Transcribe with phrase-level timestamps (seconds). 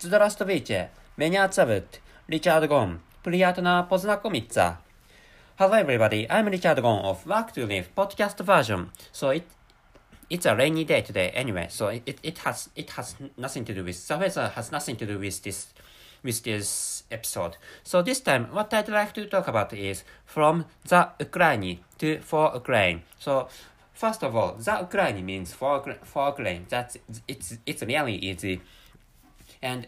[0.00, 2.00] Zdrowastowicie, Mieniaca Wód,
[3.22, 4.76] プリアトナ・ポズナ・コミッツァ。
[5.58, 8.88] Hello everybody, I'm Richard Gon of Work to Live podcast version.
[9.12, 9.44] So it
[10.30, 13.74] it's a rainy day today anyway, so it, it, it has it has nothing to
[13.74, 15.74] do with the weather has nothing to do with this
[16.24, 17.58] with this episode.
[17.84, 22.52] So this time what I'd like to talk about is from the Ukraine to for
[22.54, 23.02] Ukraine.
[23.18, 23.48] So
[23.92, 26.64] first of all, the Ukraine means for for Ukraine.
[26.70, 26.96] That's
[27.28, 28.62] it's it's really easy.
[29.62, 29.86] And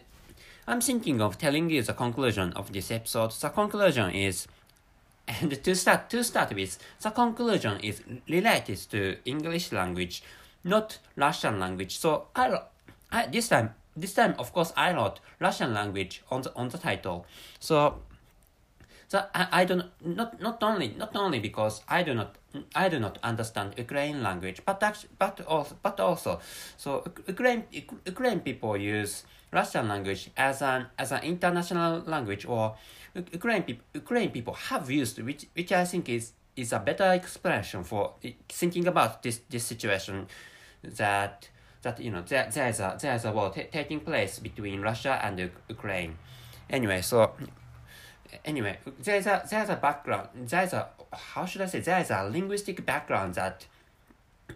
[0.67, 3.31] I'm thinking of telling you the conclusion of this episode.
[3.31, 4.47] The conclusion is
[5.27, 10.21] and to start to start with, the conclusion is related to English language,
[10.63, 11.97] not Russian language.
[11.97, 12.59] So I,
[13.11, 16.77] I this time this time of course I wrote Russian language on the on the
[16.77, 17.25] title.
[17.59, 18.01] So
[19.13, 22.35] the, I, I don't not not only not only because I do not
[22.75, 26.41] I do not understand Ukrainian language, but actually, but also but also
[26.77, 26.89] so
[27.27, 27.63] Ukraine
[28.13, 32.75] Ukrainian people use Russian language as an as an international language or
[33.39, 37.83] Ukrainian people Ukrainian people have used which which I think is is a better expression
[37.83, 38.03] for
[38.49, 40.15] thinking about this this situation
[41.01, 41.49] that
[41.83, 45.33] that you know there, there's a there's a war taking place between Russia and
[45.75, 46.17] Ukraine.
[46.69, 47.17] Anyway, so
[48.45, 52.85] anyway, there's a there's a background there's a how should I say there's a linguistic
[52.85, 53.65] background that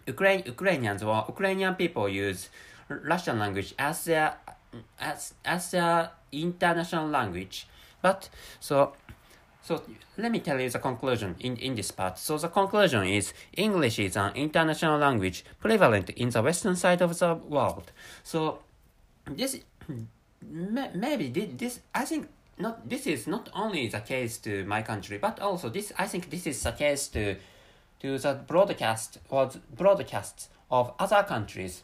[0.06, 2.48] Ukraine Ukrainians or Ukrainian people use
[2.88, 4.36] Russian language as their
[5.00, 7.66] as as their international language.
[8.02, 8.28] But
[8.60, 8.94] so
[9.62, 9.82] so
[10.16, 12.18] let me tell you the conclusion in, in this part.
[12.18, 17.18] So the conclusion is English is an international language prevalent in the western side of
[17.18, 17.92] the world.
[18.22, 18.60] So
[19.26, 19.60] this
[20.42, 22.28] maybe this I think
[22.58, 26.30] not this is not only the case to my country, but also this I think
[26.30, 27.36] this is the case to
[28.00, 31.82] to the broadcast or broadcasts of other countries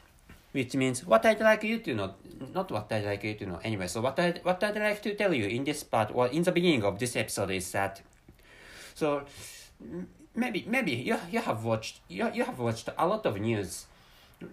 [0.55, 2.15] which means what I'd like you to know,
[2.55, 3.89] not what I'd like you to know anyway.
[3.89, 6.53] So what I what I'd like to tell you in this part or in the
[6.53, 8.01] beginning of this episode is that,
[8.95, 9.25] so
[10.37, 13.87] maybe maybe you you have watched you, you have watched a lot of news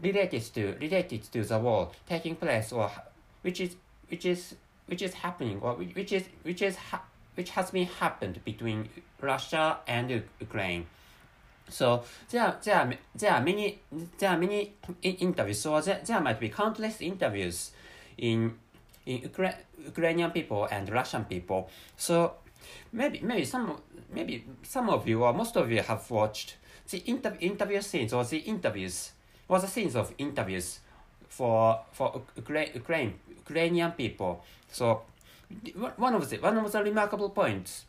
[0.01, 2.89] related to related to the war taking place or
[3.43, 3.75] which is
[4.09, 4.55] which is
[4.91, 8.89] which is happening or which is which is ha- which has been happened between
[9.21, 10.85] Russia and Ukraine.
[11.69, 13.79] So there, there, are, there are many,
[14.17, 15.61] there are many interviews.
[15.61, 17.71] So there, there might be countless interviews
[18.17, 18.55] in,
[19.05, 21.69] in Ukra- Ukrainian people and Russian people.
[21.95, 22.33] So
[22.91, 23.79] maybe, maybe some,
[24.13, 26.57] maybe some of you or most of you have watched
[26.89, 29.13] the inter- interview scenes or the interviews
[29.47, 30.79] or the scenes of interviews
[31.29, 34.43] for for Ukra- Ukraine Ukrainian people.
[34.71, 35.01] So
[35.97, 37.85] one of the one of the remarkable points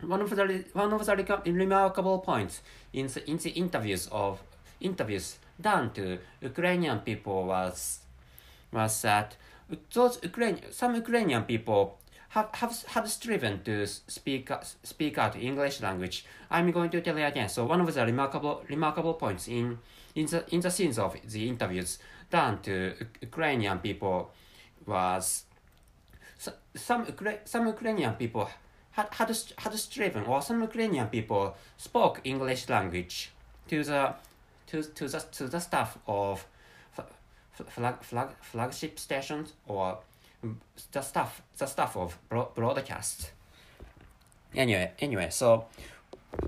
[0.00, 4.42] one of the one of the remarkable points in the, in the interviews of
[4.80, 8.00] interviews done to Ukrainian people was
[8.72, 9.36] was that
[9.94, 11.98] those Ukraine some Ukrainian people
[12.30, 14.50] have, have have striven to speak
[14.82, 16.26] speak out English language.
[16.50, 17.48] I'm going to tell you again.
[17.48, 19.78] So one of the remarkable remarkable points in
[20.14, 21.98] in the in the scenes of the interviews
[22.30, 22.92] done to
[23.22, 24.30] Ukrainian people
[24.86, 25.45] was
[26.76, 27.06] some
[27.44, 28.48] some Ukrainian people
[28.92, 33.30] had, had, had striven, or some Ukrainian people spoke English language
[33.68, 34.14] to the,
[34.68, 36.46] to, to the, to the staff of
[37.52, 39.98] flag, flag, flagship stations or
[40.92, 42.18] the staff, the staff of
[42.54, 43.32] broadcast.
[44.54, 45.66] Anyway, anyway, so,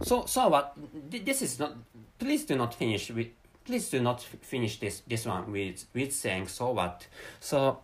[0.02, 0.76] so, so what,
[1.10, 1.76] this is not,
[2.18, 3.28] please do not finish with,
[3.64, 7.06] please do not finish this, this one with, with saying so what.
[7.40, 7.80] So,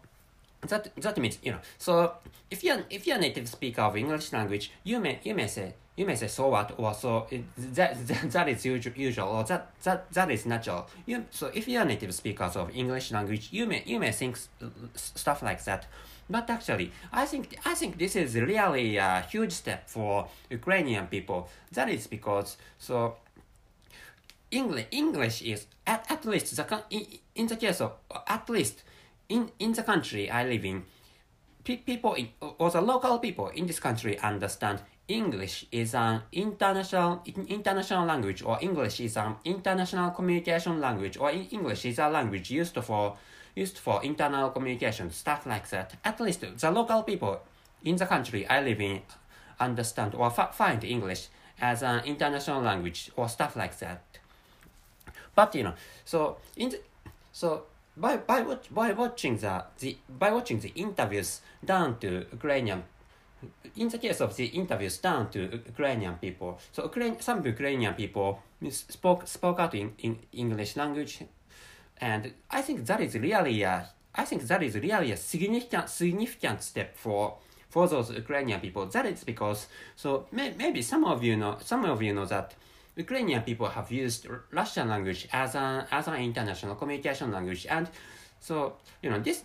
[0.68, 1.60] that that means you know.
[1.78, 2.14] So
[2.50, 5.74] if you're if you're a native speaker of english language you may you may say
[5.96, 6.74] you may say so what?
[6.76, 7.26] or so
[7.56, 10.88] that, that that is usual, usual or that that that is natural.
[11.06, 14.38] You so if you're a native speakers of english language you may you may think
[14.94, 15.86] stuff like that.
[16.28, 21.48] But actually i think i think this is really a huge step for ukrainian people.
[21.72, 23.16] That is because so
[24.50, 27.92] english english is at, at least the in, in the case of
[28.26, 28.82] at least
[29.28, 30.84] in, in the country I live in,
[31.64, 37.22] pe- people in, or the local people in this country understand English is an international
[37.48, 42.74] international language or English is an international communication language or English is a language used
[42.82, 43.16] for
[43.54, 45.94] used for internal communication stuff like that.
[46.04, 47.40] At least the local people
[47.84, 49.02] in the country I live in
[49.60, 51.28] understand or find English
[51.60, 54.02] as an international language or stuff like that.
[55.34, 55.74] But you know,
[56.04, 56.80] so in the,
[57.32, 57.64] so
[57.96, 62.84] by by watch, by watching the, the by watching the interviews done to Ukrainian
[63.76, 68.40] in the case of the interviews done to Ukrainian people, so Ukraine, some Ukrainian people
[68.70, 71.22] spoke spoke out in, in English language,
[72.00, 76.62] and I think that is really a I think that is really a significant significant
[76.62, 77.38] step for
[77.68, 78.86] for those Ukrainian people.
[78.86, 82.54] That is because so may, maybe some of you know some of you know that
[82.96, 87.88] Ukrainian people have used Russian language as an as an international communication language, and
[88.40, 89.44] so you know this.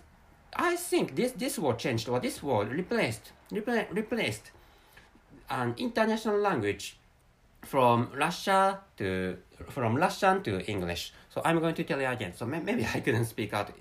[0.56, 4.52] I think this this word changed or this word replaced repla- replaced
[5.50, 6.98] an international language
[7.66, 9.38] from Russia to
[9.70, 11.14] from Russian to English.
[11.30, 12.34] So I'm going to tell you again.
[12.36, 13.72] So may, maybe I couldn't speak out.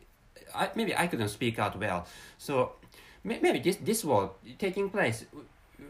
[0.55, 2.07] I, maybe I couldn't speak out well.
[2.39, 2.73] So
[3.25, 5.27] may, maybe this this word taking place,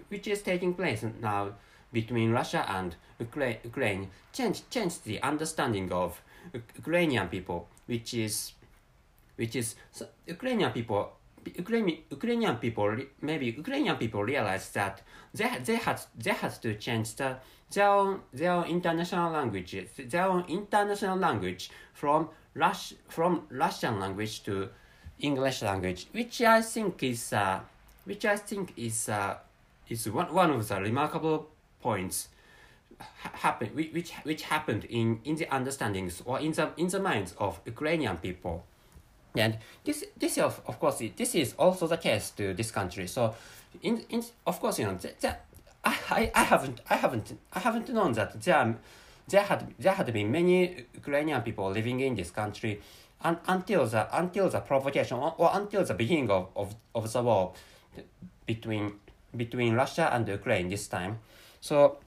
[0.08, 1.54] which is taking place now
[1.92, 6.22] between Russia and Ukraine, Ukraine change change the understanding of
[6.76, 8.52] Ukrainian people, which is
[9.36, 11.12] which is so Ukrainian people
[11.56, 15.02] Ukrainian, Ukrainian people maybe Ukrainian people realized that
[15.34, 17.36] they they had they had to change the
[17.70, 24.42] their own their own international languages their own international language from Rush from Russian language
[24.44, 24.68] to
[25.20, 27.60] English language, which I think is uh,
[28.04, 29.36] which I think is uh,
[29.88, 31.50] is one one of the remarkable
[31.82, 32.28] points
[33.22, 37.60] happen which which happened in in the understandings or in the in the minds of
[37.64, 38.64] Ukrainian people.
[39.36, 43.06] And this, this of, of course, this is also the case to this country.
[43.06, 43.34] So,
[43.82, 45.36] in, in of course, you know, the, the,
[45.84, 48.76] I, I haven't, I haven't, I haven't known that there,
[49.28, 52.80] there had, there had been many Ukrainian people living in this country,
[53.22, 57.22] un, until the, until the provocation or, or until the beginning of, of, of the
[57.22, 57.52] war
[58.46, 58.94] between,
[59.36, 61.18] between Russia and Ukraine this time.
[61.60, 61.98] So,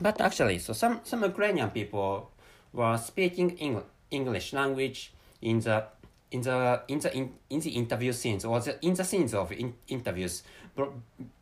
[0.00, 2.30] but actually, so some, some Ukrainian people
[2.72, 5.12] were speaking Eng, English language
[5.42, 5.84] in the
[6.30, 9.50] in the in the in, in the interview scenes or the, in the scenes of
[9.52, 10.42] in, interviews
[10.76, 10.92] bro,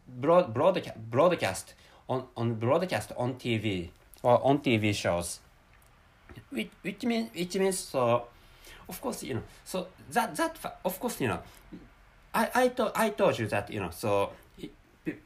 [0.07, 1.75] broad, broadcast, broadcast
[2.09, 3.91] on on broadcast on TV
[4.23, 5.41] or on TV shows.
[6.51, 8.27] Which which means which means so
[8.89, 11.41] of course you know so that that of course you know
[12.35, 14.31] I I told I told you that you know so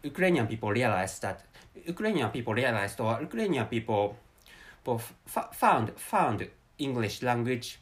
[0.05, 1.43] Ukrainian people realize that
[1.87, 4.17] Ukrainian people realized or Ukrainian people
[5.53, 6.49] found found
[6.79, 7.79] English language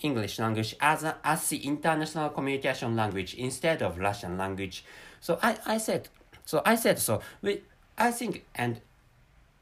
[0.00, 4.84] English language as, a, as the international communication language instead of Russian language.
[5.20, 6.08] So I, I said,
[6.44, 7.62] so I said, so we,
[7.96, 8.80] I think, and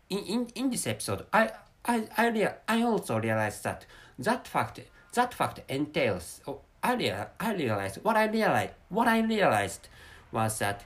[0.08, 1.50] in, in, in this episode, I,
[1.84, 3.84] I, I, rea- I also realized that
[4.18, 4.80] that fact,
[5.14, 9.88] that fact entails, oh, I, rea- I realized, what I realized, what I realized
[10.30, 10.84] was that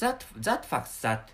[0.00, 1.30] that, that fact that,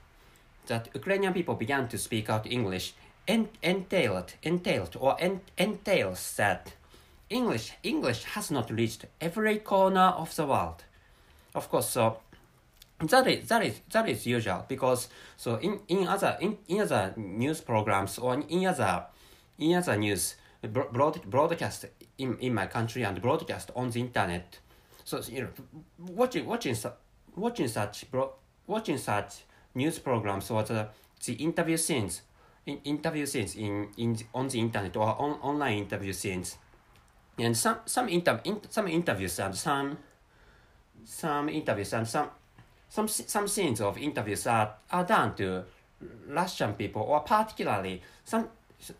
[0.66, 2.94] that Ukrainian people began to speak out English
[3.26, 5.16] entailed, entailed, or
[5.56, 6.74] entails that
[7.30, 10.84] English English has not reached every corner of the world.
[11.54, 12.18] Of course, so
[13.00, 17.14] that is that is that is usual because so in, in other in, in other
[17.16, 19.04] news programs or in other
[19.58, 21.86] in other news broad, broadcast
[22.18, 24.58] in, in my country and broadcast on the internet.
[25.04, 25.48] So you know
[25.98, 26.76] watching watching
[27.34, 28.32] watching such bro,
[28.66, 29.44] watching such
[29.74, 30.88] news programs or uh, the,
[31.26, 32.22] the interview scenes
[32.66, 36.56] in interview scenes in, in on the internet or on, online interview scenes.
[37.38, 39.98] And some some inter, in, some interviews and some
[41.04, 42.30] some interviews and some
[42.88, 45.64] some some scenes of interviews are, are done to
[46.28, 48.48] Russian people or particularly some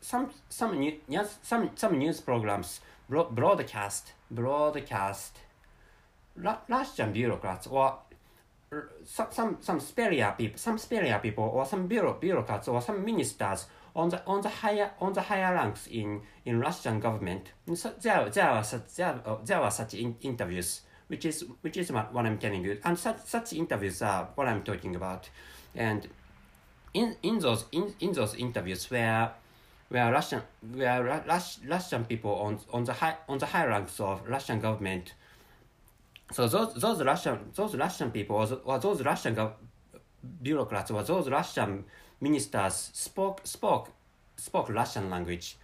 [0.01, 5.39] some some new, yes, some some news programs broadcast broadcast
[6.69, 7.99] Russian bureaucrats or
[9.05, 9.81] some some some
[10.39, 14.49] people some superior people or some bureau, bureaucrats or some ministers on the on the
[14.49, 17.53] higher on the higher ranks in in Russian government.
[17.75, 21.93] So there there are such there, there are such in, interviews, which is which is
[21.93, 25.29] what, what I'm telling you, and such such interviews are what I'm talking about,
[25.75, 26.09] and
[26.93, 29.33] in in those in, in those interviews where
[29.89, 34.27] where Russian where Rus, Russian people on on the high on the high ranks of
[34.29, 35.15] Russian government.
[36.33, 39.37] So those those Russian those Russian people or, or those Russian
[40.43, 41.85] bureaucrats or those Russian
[42.21, 43.91] ministers spoke spoke
[44.37, 45.57] spoke Russian language.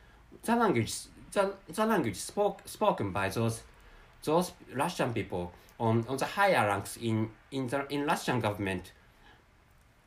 [0.44, 0.92] The language
[1.32, 3.62] the, the language spoke spoken by those
[4.24, 8.92] those Russian people on, on the higher ranks in in the in Russian government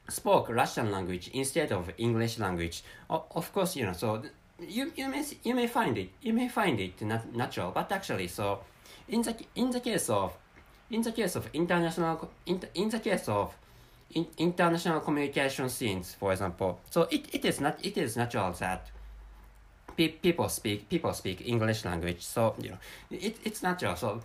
[0.10, 2.84] spoke Russian language instead of English language.
[3.10, 4.22] O, of course, you know, so
[4.60, 8.28] you, you may you may find it you may find it nat- natural, but actually,
[8.28, 8.60] so
[9.08, 10.38] in the in the case of
[10.90, 13.56] in the case of international in, in the case of
[14.12, 16.80] in international communication scenes, for example.
[16.92, 18.92] So it, it is not it is natural that
[19.98, 22.22] pe- people speak people speak English language.
[22.22, 22.78] So you know
[23.12, 23.96] it, it's natural.
[23.96, 24.22] So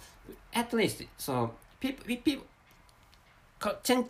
[0.54, 2.44] at least so people people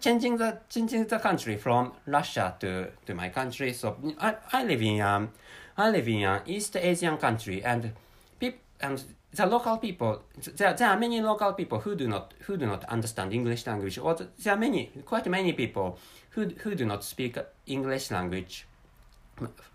[0.01, 3.73] changing the changing the country from Russia to, to my country.
[3.73, 5.31] So I, I live in um
[5.77, 7.93] I live in an East Asian country and
[8.41, 9.03] people and
[9.33, 10.23] the local people.
[10.57, 13.99] There, there are many local people who do not who do not understand English language
[13.99, 15.99] or there are many quite many people
[16.31, 18.67] who who do not speak English language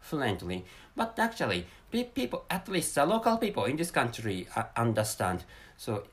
[0.01, 0.65] fluently.
[0.95, 5.43] But actually people at least the local people in this country uh, understand.
[5.77, 6.03] So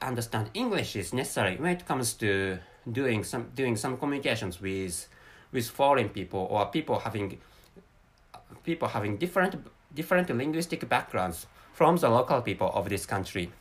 [0.00, 2.58] understand English is necessary when it comes to
[2.90, 5.08] doing some doing some communications with
[5.52, 7.38] with foreign people or people having
[8.64, 9.56] people having different
[9.94, 11.46] different linguistic backgrounds
[11.78, 13.52] from the local people of this country.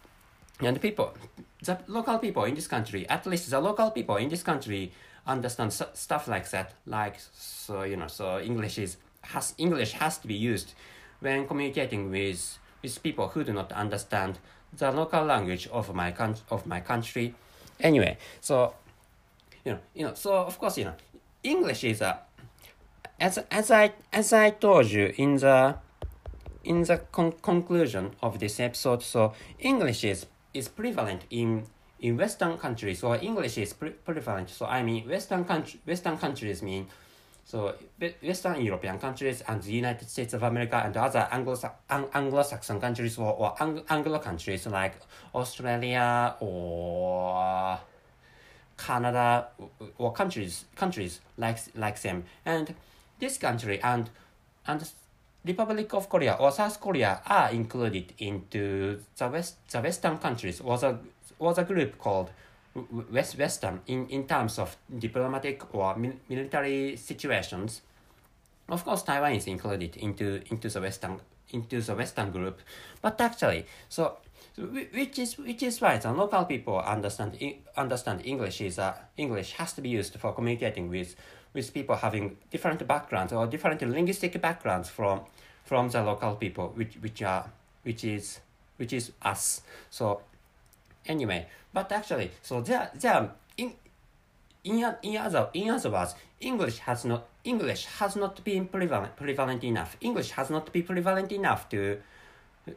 [0.60, 1.14] And people,
[1.62, 4.92] the local people in this country, at least the local people in this country
[5.28, 6.74] understand stuff like that.
[6.88, 10.74] Like so, you know, so English is has English has to be used
[11.20, 14.40] when communicating with with people who do not understand
[14.74, 17.36] the local language of my con- of my country.
[17.80, 18.74] Anyway, so
[19.64, 20.96] you know, you know, so of course, you know,
[21.44, 22.18] English is a
[23.20, 25.76] as as I as I told you in the
[26.68, 31.64] in the con conclusion of this episode, so English is is prevalent in
[32.00, 34.50] in Western countries, or English is pre prevalent.
[34.50, 36.88] So I mean, Western country Western countries mean
[37.48, 37.74] so
[38.22, 41.56] Western European countries and the United States of America and other Anglo
[41.90, 43.56] Anglo-Saxon countries or, or
[43.90, 44.96] Anglo countries like
[45.34, 47.80] Australia or
[48.78, 49.48] Canada
[49.98, 52.76] or countries countries like like them and
[53.20, 54.10] this country and
[54.68, 54.92] and
[55.48, 60.78] Republic of Korea or South Korea are included into the west the Western countries or
[60.78, 60.98] the
[61.40, 62.30] or the group called
[63.12, 65.96] West Western in, in terms of diplomatic or
[66.30, 67.82] military situations.
[68.70, 71.20] Of course, Taiwan is included into into the Western
[71.52, 72.60] into the Western group,
[73.02, 74.18] but actually, so
[74.58, 77.38] which is which is why the local people understand
[77.76, 81.16] understand English is uh, English has to be used for communicating with
[81.58, 85.22] with people having different backgrounds or different linguistic backgrounds from
[85.66, 87.44] from the local people, which which are
[87.84, 88.40] which is
[88.78, 89.62] which is us.
[89.90, 90.22] So
[91.06, 93.74] anyway, but actually, so there there in
[94.64, 99.64] in in other in other words, English has not English has not been prevalent prevalent
[99.64, 99.98] enough.
[100.00, 101.98] English has not been prevalent enough to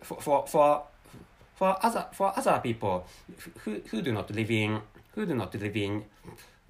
[0.03, 0.83] for for for
[1.55, 3.07] for other for other people
[3.65, 4.81] who, who do not live in
[5.15, 6.05] who do not live in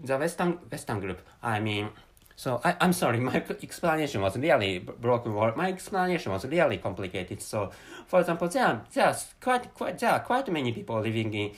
[0.04, 1.88] the western western group i mean
[2.36, 5.56] so I, i'm sorry my explanation was really broken word.
[5.58, 7.42] My explanation was really complicated.
[7.42, 7.70] So
[8.06, 11.52] for example there are, there are quite quite there are quite many people living in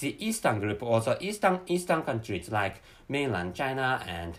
[0.00, 4.38] the eastern group or the eastern eastern countries like mainland china and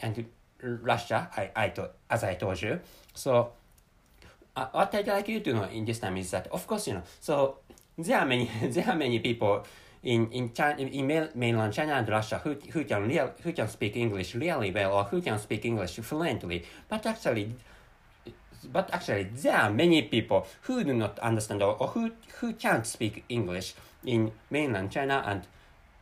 [0.00, 0.24] and
[0.62, 2.80] russia i i thought as i told you.
[3.12, 3.52] So
[4.56, 6.94] uh, what I'd like you to know in this time is that, of course, you
[6.94, 7.58] know, so
[7.98, 9.64] there are many there are many people
[10.06, 13.96] in in China in mainland China and Russia who who can real who can speak
[13.96, 17.54] English really well or who can speak English fluently, but actually.
[18.72, 22.10] But actually, there are many people who do not understand or, or who
[22.40, 25.42] who can't speak English in mainland China and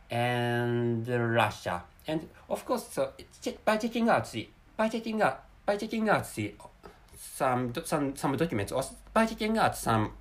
[0.09, 1.83] and Russia.
[2.07, 3.11] And of course, so
[3.65, 6.53] by checking out the by checking out by checking out the
[7.15, 8.83] some some some documents or
[9.13, 10.13] by checking out some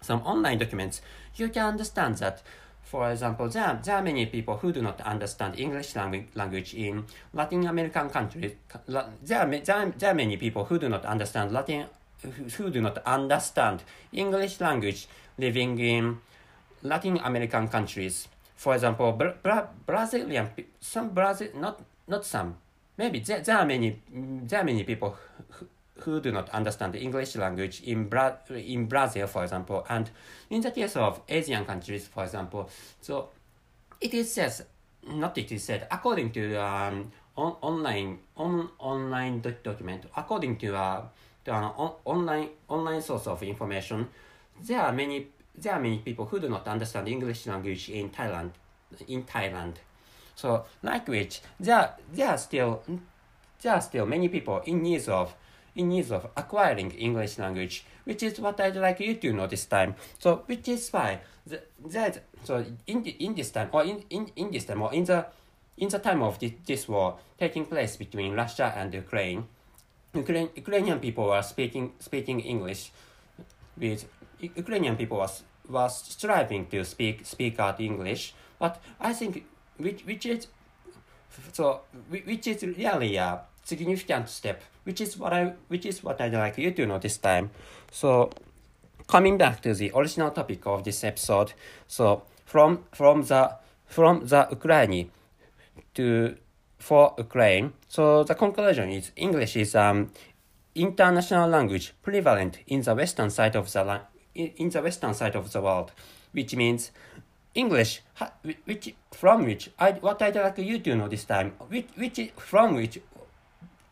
[0.00, 1.00] some online documents,
[1.36, 2.42] you can understand that,
[2.84, 7.04] for example, there, there are many people who do not understand English language, language in
[7.32, 8.52] Latin American countries.
[8.86, 11.86] There are, there, are, there are many people who do not understand Latin,
[12.56, 16.18] who do not understand English language living in
[16.82, 18.28] Latin American countries.
[18.56, 20.50] For example, Bra Brazilian,
[20.80, 22.56] some Brazil, not not some,
[22.96, 25.16] maybe there, there are many, there are many people
[25.50, 25.66] who,
[26.04, 30.10] who do not understand the English language in, Bra- in Brazil, for example, and
[30.50, 32.68] in the case of Asian countries, for example,
[33.00, 33.30] so
[34.00, 34.66] it is said,
[35.06, 41.02] not it is said, according to um, on, online on online document, according to uh,
[41.44, 44.08] the on, online online source of information,
[44.62, 48.50] there are many there are many people who do not understand English language in Thailand,
[49.08, 49.74] in Thailand.
[50.34, 50.64] So,
[51.06, 52.82] which there there are still
[53.62, 55.34] there are still many people in need of
[55.76, 59.66] in need of acquiring English language, which is what I'd like you to know this
[59.66, 59.94] time.
[60.18, 64.50] So, which is why the, that so in in this time or in, in, in
[64.50, 65.26] this time or in the
[65.76, 69.46] in the time of this, this war taking place between Russia and Ukraine,
[70.14, 72.92] Ukraine Ukrainian people were speaking speaking English
[73.76, 74.06] with
[74.40, 79.44] Ukrainian people was was striving to speak speak out English, but I think
[79.78, 80.46] which which is
[81.52, 86.32] so which is really a significant step which is what I which is what I'd
[86.32, 87.50] like you to know this time.
[87.90, 88.30] So
[89.06, 91.52] coming back to the original topic of this episode,
[91.88, 95.08] so from from the from За Украины
[95.94, 96.36] to
[96.78, 100.10] for Ukraine, so the conclusion is English is um
[100.74, 104.00] international language prevalent in the western side of the
[104.34, 105.92] in, the western side of the world,
[106.32, 106.90] which means
[107.54, 108.02] English,
[108.64, 112.74] which from which I what I'd like you to know this time, which which from
[112.74, 112.98] which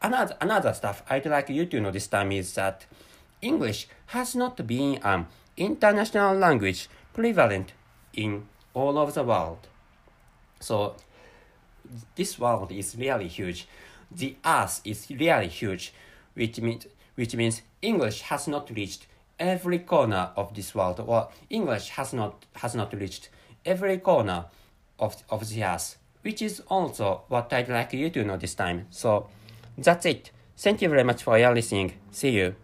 [0.03, 2.87] another another stuff I'd like you to know this time is that
[3.41, 7.73] English has not been an international language prevalent
[8.13, 9.67] in all of the world.
[10.61, 10.97] So
[12.15, 13.67] this world is really huge.
[14.11, 15.93] The earth is really huge,
[16.35, 19.07] which means which means English has not reached
[19.39, 23.29] every corner of this world, or English has not has not reached
[23.65, 24.47] every corner
[24.99, 28.87] of of the earth, which is also what I'd like you to know this time.
[28.91, 29.29] So
[29.79, 30.31] that's it.
[30.57, 31.95] Thank you very much for your listening.
[32.11, 32.55] See you.